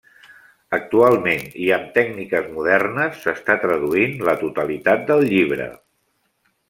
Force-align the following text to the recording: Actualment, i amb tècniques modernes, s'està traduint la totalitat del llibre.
Actualment, 0.75 1.43
i 1.65 1.67
amb 1.75 1.91
tècniques 1.97 2.47
modernes, 2.55 3.19
s'està 3.27 3.59
traduint 3.67 4.17
la 4.31 4.35
totalitat 4.47 5.05
del 5.13 5.23
llibre. 5.35 5.69